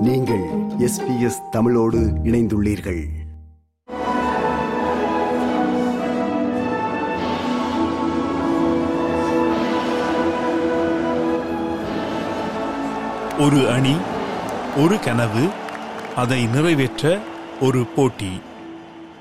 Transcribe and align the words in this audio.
நீங்கள் 0.00 0.44
எஸ்பிஎஸ் 0.78 1.48
தமிழோடு 1.50 1.98
இணைந்துள்ளீர்கள். 1.98 3.08
ஒரு 13.40 13.70
அணி 13.70 13.96
ஒரு 14.76 14.98
கனவு 14.98 15.48
அதை 16.16 16.46
நிறைவேற்ற 16.46 17.18
ஒரு 17.60 17.84
போட்டி. 17.96 18.40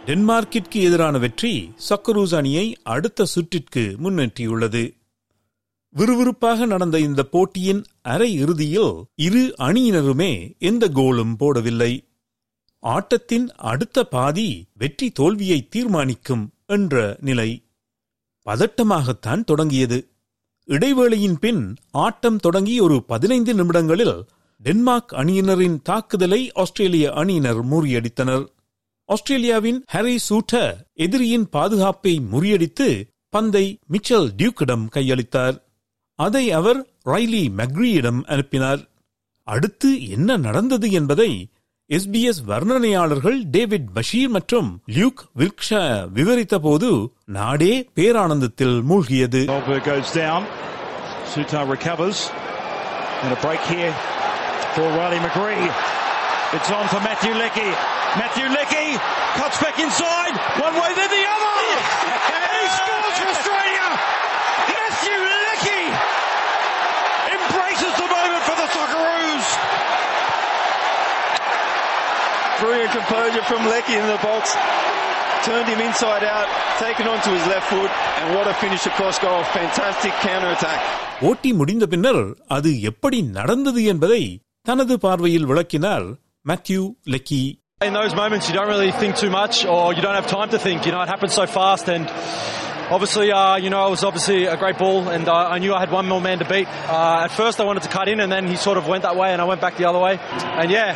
டென்மார்க்கிற்கு 0.05 0.73
எதிரான 0.73 1.18
வெற்றி 1.18 1.73
சக்கரூஸ் 1.89 2.36
அணியை 2.36 2.77
அடுத்த 2.84 3.25
சுற்றிற்கு 3.25 3.96
முன்னேற்றியுள்ளது 4.04 4.99
விறுவிறுப்பாக 5.96 6.66
நடந்த 6.66 7.00
இந்த 7.00 7.24
போட்டியின் 7.24 7.86
அரை 8.02 8.34
இறுதியில் 8.34 8.94
இரு 9.16 9.54
அணியினருமே 9.58 10.58
எந்த 10.60 10.88
கோலும் 10.88 11.36
போடவில்லை. 11.39 12.18
ஆட்டத்தின் 12.79 13.48
அடுத்த 13.56 14.04
பாதி 14.04 14.68
வெற்றி 14.74 15.12
தோல்வியை 15.12 15.68
தீர்மானிக்கும் 15.68 16.52
என்ற 16.65 17.18
நிலை. 17.21 17.64
பதட்டமாகத்தான் 18.46 19.43
தொடங்கியது. 19.43 20.10
இடைவேளையின் 20.65 21.39
பின் 21.39 21.75
ஆட்டம் 21.92 22.37
தொடங்கி 22.37 22.79
ஒரு 22.79 23.04
பதினைந்து 23.04 23.54
நிமிடங்களில் 23.54 24.26
டென்மார்க் 24.64 25.14
அணியினரின் 25.14 25.82
தாக்குதலை 25.84 26.51
ஆஸ்திரேலிய 26.51 27.12
அணியினர் 27.12 27.65
முறியடித்தனர். 27.65 28.46
ஆஸ்திரேலியாவின் 29.06 29.84
ஹாரி 29.87 30.18
சூட்டர் 30.18 30.87
எதிரியின் 30.93 31.50
பாதுகாப்பை 31.50 32.22
முறியடித்து 32.31 33.03
பந்தை 33.30 33.80
மிச்சல் 33.88 34.30
டியூக்கிடம் 34.38 34.86
கையளித்தார். 34.95 35.58
அதை 36.19 36.45
அவர் 36.59 36.80
ரைலி 37.05 37.44
மெக்ரியிடம் 37.59 38.22
அனுப்பினார் 38.33 38.81
அடுத்து 39.47 39.89
என்ன 40.16 40.38
நடந்தது 40.45 40.88
என்பதை 41.00 41.31
எஸ்பிஎஸ் 41.89 42.42
வர்ணனையாளர்கள் 42.50 43.38
டேவிட் 43.55 43.88
பஷீர் 43.95 44.33
மற்றும் 44.36 44.67
லியூக் 44.95 45.22
வில்க்ஷா 45.39 45.84
விவரித்த 46.17 46.58
போது 46.66 46.89
நாடே 47.38 47.73
பேரானந்தத்தில் 47.98 48.78
மூழ்கியது 48.89 49.42
Goldberg 49.52 49.84
goes 49.86 50.11
down. 50.20 50.42
Sutar 51.34 51.64
recovers. 51.67 52.20
And 53.22 53.31
a 53.31 53.42
break 53.45 53.64
here 53.72 53.94
for 54.73 54.86
Riley 54.98 55.20
McGree. 55.26 55.66
It's 56.56 56.72
on 56.72 56.86
for 56.94 57.02
Matthew 57.02 57.33
Leckie. 57.36 57.73
Matthew 58.22 58.48
Leckie 58.50 58.92
cuts 59.38 59.58
back 59.64 59.78
inside. 59.80 60.36
One 60.59 60.76
way, 60.81 60.92
then 60.94 61.11
the 61.16 61.23
other. 61.33 61.58
And 62.33 62.48
he 62.54 62.64
scores 62.78 63.17
for 63.20 63.28
Australia. 63.33 63.86
Brilliant 72.61 72.93
composure 72.93 73.45
from 73.51 73.62
Lecky 73.67 73.95
in 73.95 74.07
the 74.07 74.19
box. 74.29 74.43
Turned 75.45 75.69
him 75.73 75.81
inside 75.81 76.25
out, 76.37 76.48
taken 76.84 77.07
onto 77.07 77.31
his 77.37 77.45
left 77.53 77.67
foot, 77.73 77.91
and 78.19 78.27
what 78.37 78.47
a 78.47 78.55
finish 78.55 78.84
across 78.87 79.19
goal. 79.19 79.43
Fantastic 79.59 80.12
counter 80.29 80.51
attack. 80.57 80.81
ஓட்டி 81.29 81.51
முடிந்த 81.53 81.84
பின்னர் 81.93 82.23
அது 82.57 82.70
எப்படி 82.91 83.19
நடந்தது 83.39 83.81
என்பதை 83.93 84.23
தனது 84.69 84.95
பார்வையில் 85.05 85.48
விளக்கினார் 85.51 86.07
Matthew 86.47 86.83
Leckie 87.15 87.43
In 87.81 87.93
those 87.93 88.15
moments, 88.20 88.45
you 88.48 88.55
don't 88.57 88.70
really 88.75 88.93
think 89.01 89.15
too 89.23 89.31
much, 89.31 89.55
or 89.73 89.81
you 89.95 90.03
don't 90.05 90.19
have 90.20 90.29
time 90.34 90.51
to 90.55 90.59
think. 90.67 90.79
You 90.87 90.93
know, 90.95 91.03
it 91.07 91.11
happens 91.15 91.34
so 91.41 91.45
fast, 91.57 91.87
and 91.95 92.05
obviously, 92.91 93.29
uh, 93.33 93.57
you 93.65 93.70
know, 93.70 93.83
it 93.89 93.91
was 93.91 94.05
obviously 94.05 94.39
a 94.47 94.57
great 94.57 94.79
ball, 94.79 95.09
and 95.09 95.25
uh, 95.29 95.55
I 95.55 95.59
knew 95.59 95.73
I 95.75 95.81
had 95.84 95.93
one 96.01 96.07
more 96.12 96.20
man 96.20 96.39
to 96.43 96.48
beat. 96.55 96.69
Uh, 96.89 97.25
at 97.27 97.33
first, 97.41 97.57
I 97.62 97.65
wanted 97.65 97.84
to 97.84 97.93
cut 97.98 98.09
in, 98.09 98.19
and 98.20 98.31
then 98.34 98.45
he 98.47 98.57
sort 98.57 98.79
of 98.81 98.87
went 98.93 99.03
that 99.09 99.17
way, 99.23 99.29
and 99.33 99.41
I 99.45 99.47
went 99.53 99.61
back 99.65 99.75
the 99.83 99.87
other 99.91 99.98
way. 100.07 100.15
And 100.61 100.69
yeah, 100.70 100.89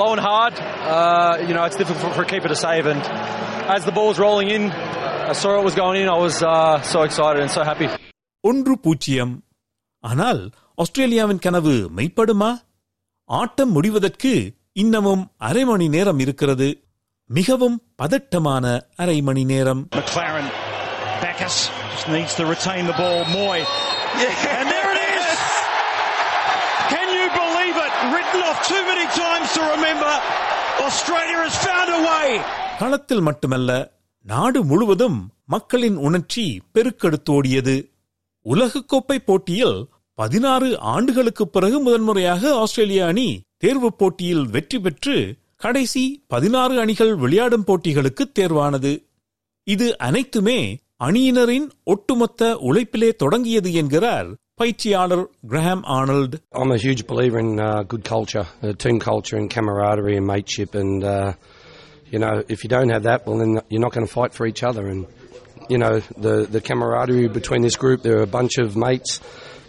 low 0.00 0.10
and 0.14 0.20
hard. 0.30 0.54
Uh, 0.94 1.44
you 1.48 1.54
know, 1.56 1.64
it's 1.68 1.76
difficult 1.76 2.02
for, 2.04 2.12
for 2.18 2.22
a 2.22 2.30
keeper 2.32 2.48
to 2.48 2.58
save, 2.66 2.86
and 2.86 3.02
as 3.76 3.84
the 3.84 3.92
ball 3.92 4.08
was 4.12 4.18
rolling 4.26 4.48
in, 4.56 4.64
I 4.70 5.34
saw 5.42 5.58
it 5.60 5.64
was 5.64 5.74
going 5.74 5.98
in. 6.02 6.08
I 6.08 6.18
was 6.26 6.36
uh, 6.42 6.80
so 6.82 6.98
excited 7.08 7.40
and 7.46 7.50
so 7.50 7.62
happy. 7.70 7.88
ஒன்று 8.44 8.74
பூஜ்ஜியம் 8.84 9.32
ஆனால் 10.04 10.40
ஆஸ்திரேலியாவின் 10.82 11.40
கனவு 11.46 11.72
மெய்ப்படுமா 11.98 12.50
ஆட்டம் 13.28 13.72
முடிவதற்கு 13.76 14.32
இன்னமும் 14.82 15.22
அரை 15.48 15.62
மணி 15.64 15.86
நேரம் 15.94 16.20
இருக்கிறது 16.24 16.68
மிகவும் 17.30 17.76
பதட்டமான 18.00 18.64
அரை 19.02 19.18
மணி 19.28 19.42
நேரம் 19.52 19.80
McLaren, 19.96 20.46
Bacchus 21.21 21.55
just 21.91 22.07
needs 22.09 22.33
to 22.35 22.45
retain 22.45 22.83
the 22.85 22.93
ball. 22.93 23.19
Moy. 23.31 23.57
And 24.51 24.65
there 24.67 24.89
it 24.93 24.99
is! 25.13 25.27
Can 26.89 27.07
you 27.11 27.27
believe 27.33 27.77
it? 27.79 27.93
Written 28.13 28.41
off 28.43 28.59
too 28.65 28.83
many 28.83 29.05
times 29.15 29.49
to 29.53 29.61
remember. 29.67 30.13
Australia 30.81 31.37
has 31.39 31.55
found 31.59 31.89
a 31.91 32.01
way. 32.09 32.27
களத்தில் 32.79 33.21
மட்டுமல்ல 33.21 33.71
நாடு 34.25 34.59
முழுவதும் 34.63 35.19
மக்களின் 35.45 35.97
உணர்ச்சி 35.99 36.43
பெருக்கெடுத்தோடியது 36.75 37.75
உலகக்கோப்பை 38.45 39.17
போட்டியில் 39.21 39.77
பதினாறு 40.17 40.69
ஆண்டுகளுக்கு 40.91 41.45
பிறகு 41.47 41.77
முதன்முறையாக 41.79 42.51
ஆஸ்திரேலிய 42.61 43.05
அணி 43.05 43.27
தேர்வுப் 43.63 43.97
போட்டியில் 43.97 44.45
வெற்றி 44.47 44.79
பெற்று 44.79 45.15
கடைசி 45.61 46.03
பதினாறு 46.27 46.75
அணிகள் 46.81 47.13
விளையாடும் 47.15 47.65
போட்டிகளுக்கு 47.65 48.23
தேர்வானது 48.39 48.93
இது 49.67 49.87
அனைத்துமே 49.99 50.59
அணியினரின் 51.00 51.68
ஒட்டுமொத்த 51.92 52.42
உழைப்பிலே 52.68 53.10
தொடங்கியது 53.22 53.70
என்கிறார் 53.80 54.28
பயிற்சியாளர் 54.60 55.24
Graham 55.52 55.82
Arnold 55.96 56.34
I'm 56.60 56.70
a 56.76 56.80
huge 56.86 57.02
believer 57.10 57.38
in 57.44 57.50
uh, 57.60 57.82
good 57.92 58.04
culture, 58.14 58.46
uh, 58.62 58.72
team 58.84 58.98
culture, 59.10 59.36
and 59.40 59.48
camaraderie 59.56 60.16
and 60.20 60.26
mateship. 60.26 60.70
And 60.74 61.04
uh, 61.16 61.30
you 62.12 62.20
know, 62.22 62.34
if 62.54 62.58
you 62.64 62.70
don't 62.76 62.92
have 62.94 63.04
that, 63.10 63.20
well, 63.26 63.38
then 63.38 63.52
you're 63.70 63.84
not 63.86 63.94
going 63.96 64.06
to 64.06 64.14
fight 64.20 64.32
for 64.38 64.46
each 64.46 64.62
other. 64.70 64.84
And 64.92 65.02
you 65.72 65.78
know, 65.82 65.94
the 66.26 66.34
the 66.54 66.62
camaraderie 66.68 67.28
between 67.40 67.62
this 67.62 67.76
group, 67.76 67.98
they're 68.02 68.26
a 68.30 68.34
bunch 68.38 68.56
of 68.64 68.68
mates. 68.76 69.12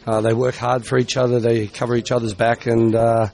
Uh, 0.08 0.20
they 0.22 0.34
work 0.46 0.56
hard 0.68 0.82
for 0.90 0.98
each 1.04 1.16
other. 1.18 1.38
They 1.40 1.58
cover 1.80 1.96
each 2.02 2.12
other's 2.18 2.36
back, 2.46 2.60
and 2.76 2.90
uh, 3.08 3.26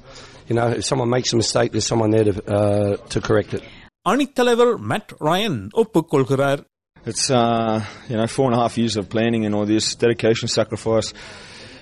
you 0.50 0.56
know, 0.60 0.68
if 0.80 0.86
someone 0.86 1.10
makes 1.10 1.32
a 1.34 1.38
mistake, 1.44 1.72
there's 1.74 1.90
someone 1.94 2.12
there 2.12 2.28
to 2.32 2.36
uh, 2.60 2.92
to 3.14 3.20
correct 3.30 3.54
it. 3.60 3.64
அணித்தலைவர் 4.12 4.72
mat 4.90 5.12
Ryan 5.28 5.60
ஒப்புக்கொள்கிறார் 5.82 6.62
It's 7.08 7.30
uh, 7.30 7.84
you 8.08 8.16
know 8.16 8.28
four 8.28 8.46
and 8.46 8.56
a 8.56 8.60
half 8.62 8.78
years 8.78 8.96
of 8.96 9.10
planning 9.10 9.46
and 9.46 9.54
all 9.54 9.66
this 9.66 9.94
dedication, 9.96 10.48
sacrifice, 10.48 11.14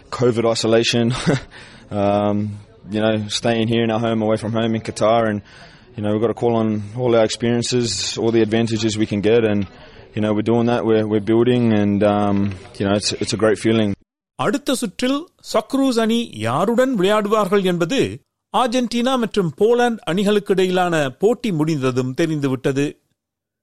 COVID 0.10 0.50
isolation. 0.50 1.14
um, 1.92 2.58
you 2.90 3.00
know, 3.00 3.28
staying 3.28 3.68
here 3.68 3.84
in 3.84 3.92
our 3.92 4.00
home, 4.00 4.24
away 4.24 4.38
from 4.38 4.52
home 4.52 4.74
in 4.74 4.82
Qatar, 4.82 5.30
and 5.30 5.44
you 5.96 6.02
know 6.02 6.12
we've 6.14 6.22
got 6.22 6.28
to 6.28 6.34
call 6.34 6.56
on 6.56 6.82
all 6.98 7.16
our 7.16 7.24
experiences, 7.24 8.18
all 8.18 8.32
the 8.32 8.42
advantages 8.42 8.98
we 8.98 9.06
can 9.06 9.22
get, 9.22 9.44
and 9.46 9.68
you 10.16 10.22
know 10.24 10.34
we're 10.34 10.42
doing 10.42 10.66
that. 10.66 10.86
We're 10.86 11.06
we're 11.08 11.28
building, 11.34 11.72
and 11.72 12.04
um, 12.04 12.56
you 12.80 12.88
know 12.88 12.96
it's 12.96 13.14
it's 13.14 13.34
a 13.34 13.38
great 13.38 13.60
feeling. 13.66 13.92
அடுத்த 14.40 14.74
சுற்றில் 14.76 15.18
சக்ரூஸ் 15.54 15.98
அணி 16.04 16.18
யாருடன் 16.44 16.94
விளையாடுவார்கள் 17.00 17.64
என்பது 17.72 18.00
Argentina 18.54 19.14
மற்றும் 19.24 19.52
Poland 19.60 20.02
அணிகளுக்கு 20.12 20.54
இடையிலான 20.56 20.96
போட்டி 21.24 21.50
முடிந்ததும் 21.52 22.14
தெரிந்துவிட்டது 22.20 22.86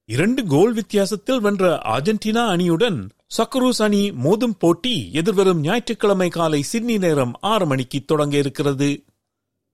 இரண்டு 0.06 0.46
கோல் 0.46 0.74
வித்தியாசத்தில் 0.74 1.40
வென்ற 1.40 1.80
ஆர்ஜென்டினா 1.84 2.42
அணியுடன் 2.56 3.10
சக்ரூஸ் 3.38 3.82
அணி 3.82 4.12
மோதும் 4.12 4.56
போட்டி 4.60 5.10
எதிர்வரும் 5.14 5.60
ஞாயிற்றுக்கிழமை 5.60 6.30
காலை 6.30 6.62
சிட்னி 6.62 6.98
நேரம் 6.98 7.34
ஆறு 7.42 7.66
மணிக்கு 7.66 8.02
தொடங்க 8.06 8.38
இருக்கிறது. 8.38 9.06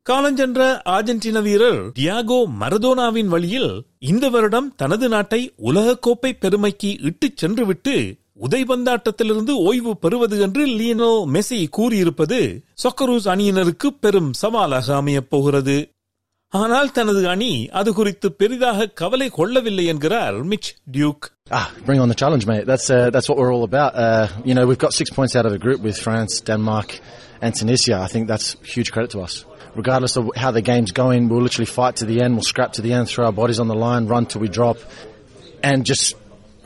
காலஞ்சென்ற 0.10 0.82
ஆர்ஜென்டினா 0.86 1.42
வீரர் 1.42 1.92
டியாகோ 2.00 2.46
மரதோனாவின் 2.60 3.26
வழியில் 3.26 3.84
இந்த 4.00 4.30
வருடம் 4.30 4.76
தனது 4.76 5.10
நாட்டை 5.10 5.54
உலகக்கோப்பை 5.58 6.32
பெருமைக்கு 6.40 6.98
இட்டுச் 7.00 7.38
சென்றுவிட்டு 7.38 8.16
உதைபந்தாட்டத்திலிருந்து 8.40 9.50
ஓய்வு 9.50 9.98
பெறுவது 9.98 10.40
என்று 10.40 10.68
லியனோ 10.68 11.12
மெஸ்ஸி 11.34 11.68
கூறியிருப்பது 11.78 12.64
சொக்கரூஸ் 12.84 13.26
அணியினருக்கு 13.26 13.88
பெரும் 14.00 14.34
சவாலாக 14.34 14.96
அமையப் 14.96 15.30
போகிறது. 15.30 15.92
ஆனால் 16.53 16.91
தனது 16.97 17.23
அணி 17.31 17.53
அது 17.79 17.91
குறித்து 17.93 18.29
பெரிதாக 18.41 18.87
கவலை 19.01 19.29
கொள்ளவில்லை 19.39 19.87
என்கிறார் 19.93 20.39
Mitch 20.53 20.71
Duke 20.97 21.25
Ah, 21.51 21.65
bring 21.87 21.99
on 22.03 22.09
the 22.09 22.17
challenge, 22.21 22.45
mate. 22.51 22.63
That's 22.69 22.87
uh, 22.89 23.11
that's 23.15 23.29
what 23.31 23.37
we're 23.41 23.53
all 23.55 23.65
about. 23.71 23.93
Uh, 24.05 24.27
you 24.49 24.55
know, 24.57 24.63
we've 24.69 24.83
got 24.85 24.93
six 25.01 25.09
points 25.17 25.33
out 25.39 25.47
of 25.49 25.53
the 25.55 25.59
group 25.65 25.81
with 25.87 25.97
France, 26.05 26.33
Denmark, 26.51 26.91
and 27.43 27.51
Tunisia. 27.59 27.97
I 28.05 28.09
think 28.13 28.25
that's 28.31 28.47
huge 28.75 28.91
credit 28.95 29.11
to 29.15 29.21
us. 29.27 29.35
Regardless 29.81 30.15
of 30.21 30.25
how 30.43 30.51
the 30.59 30.63
game's 30.71 30.93
going, 31.03 31.29
we'll 31.31 31.45
literally 31.49 31.71
fight 31.79 31.97
to 32.01 32.07
the 32.11 32.17
end. 32.25 32.31
We'll 32.37 32.51
scrap 32.53 32.73
to 32.79 32.83
the 32.87 32.93
end, 32.99 33.05
throw 33.13 33.25
our 33.27 33.37
bodies 33.43 33.61
on 33.65 33.69
the 33.69 33.79
line, 33.87 34.07
run 34.15 34.25
till 34.31 34.41
we 34.45 34.49
drop, 34.59 34.79
and 35.71 35.79
just 35.93 36.07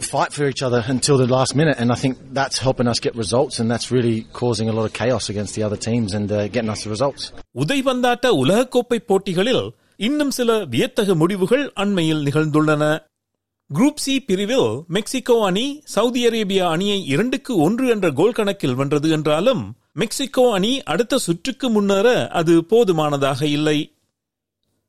fight 0.04 0.32
for 0.32 0.44
each 0.46 0.62
other 0.62 0.80
until 0.88 1.16
the 1.18 1.26
last 1.28 1.52
minute. 1.54 1.76
And 1.78 1.90
I 1.90 1.96
think 1.96 2.14
that's 2.32 2.58
helping 2.58 2.88
us 2.88 2.98
get 3.00 3.14
results, 3.16 3.54
and 3.60 3.66
that's 3.70 3.88
really 3.90 4.16
causing 4.34 4.68
a 4.68 4.72
lot 4.72 4.84
of 4.84 4.92
chaos 4.92 5.24
against 5.28 5.54
the 5.56 5.62
other 5.62 5.80
teams 5.88 6.10
and 6.12 6.28
uh, 6.30 6.38
getting 6.48 6.72
us 6.74 6.82
the 6.84 6.90
results. 6.90 7.22
உதைபந்தாட்ட 7.62 8.26
உலகக்கோப்பை 8.42 8.98
போட்டிகளில் 9.10 9.64
இன்னும் 10.08 10.30
சில 10.30 10.50
வியத்தகு 10.74 11.14
முடிவுகள் 11.14 11.64
அண்மையில் 11.82 12.24
நிகழ்ந்துள்ளன 12.28 12.82
group 13.70 14.02
C 14.04 14.14
பிரிவில் 14.20 14.68
Mexico 14.96 15.34
அணி 15.46 15.64
சவுதி 15.94 16.20
அரேபியா 16.28 16.66
அணியை 16.74 16.98
இரண்டுக்கு 17.06 17.52
ஒன்று 17.64 17.86
என்ற 17.94 18.06
கோல் 18.12 18.36
கணக்கில் 18.38 18.78
வென்றது 18.78 19.08
என்றாலும் 19.16 19.64
மெக்சிகோ 19.96 20.44
அணி 20.58 20.72
அடுத்த 20.92 21.18
சுற்றுக்கு 21.18 21.68
முன்னேற 21.68 22.08
அது 22.40 22.54
போதுமானதாக 22.70 23.40
இல்லை 23.56 23.78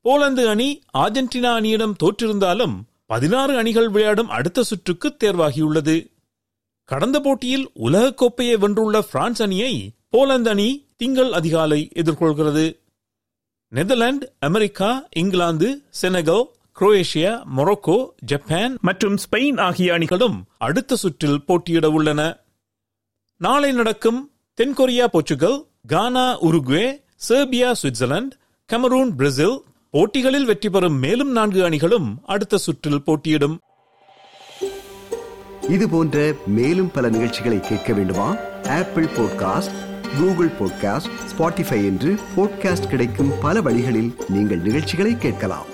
போலந்து 0.04 0.44
அணி 0.48 0.68
ஆர்ஜென்டினா 0.98 1.50
அணியிடம் 1.58 1.98
தோற்றிருந்தாலும் 2.02 2.76
பதினாறு 3.05 3.57
அணிகள் 3.57 3.89
விளையாடும் 3.89 4.29
அடுத்த 4.29 4.63
சுற்றுக்கு 4.63 5.15
தேர்வாகியுள்ளது. 5.23 6.11
கடந்த 6.85 7.19
போட்டியில் 7.19 7.69
உலகக்கோப்பையை 7.75 8.57
வென்றுள்ள 8.57 9.01
பிரான்ஸ் 9.01 9.41
அணியை 9.41 9.91
போலந்து 10.09 10.49
அணி 10.49 10.87
திங்கள் 10.97 11.31
அதிகாலை 11.31 11.91
எதிர்கொள்கிறது. 11.95 12.65
Netherlands 13.67 14.31
America 14.39 15.07
England 15.11 15.83
Senegal 16.01 16.45
Croatia 16.79 17.43
Morocco 17.57 18.07
Japan 18.25 18.77
மற்றும் 18.81 19.15
ஸ்பெயின் 19.15 19.61
ஆகிய 19.61 19.93
அணிகளும் 19.93 20.43
அடுத்த 20.57 20.95
சுற்றில் 20.95 21.43
போட்டியிட 21.43 21.89
உள்ளன. 21.89 22.39
நாளை 23.37 23.71
நடக்கும் 23.71 24.31
தென்கொரியா 24.57 25.05
Portugal 25.05 25.67
Ghana 25.87 26.41
Uruguay 26.41 27.03
Serbia 27.29 27.71
Switzerland 27.81 28.35
Cameroon 28.69 29.11
Brazil 29.15 29.63
போட்டிகளில் 29.95 30.45
வெற்றி 30.45 30.69
பெறும் 30.69 30.99
மேலும் 30.99 31.31
நான்கு 31.31 31.63
அணிகளும் 31.63 32.21
அடுத்த 32.25 32.57
சுற்றில் 32.57 33.03
போட்டியிடும். 33.03 33.59
இது 35.69 35.89
போன்ற 35.89 36.33
மேலும் 36.47 36.91
பல 36.91 37.09
நிகழ்ச்சிகளை 37.09 37.59
கேட்க 37.59 37.93
வேண்டுமா? 37.93 38.35
Apple 38.67 39.05
podcast 39.05 39.75
Google 40.19 40.51
podcast 40.59 41.09
Spotify 41.31 41.85
என்று 41.85 42.15
பாட்காஸ்ட் 42.37 42.87
கிடைக்கும் 42.87 43.31
பல 43.41 43.61
வழிகளில் 43.61 44.15
நீங்கள் 44.29 44.57
நிகழ்ச்சிகளை 44.57 45.17
கேட்கலாம். 45.17 45.65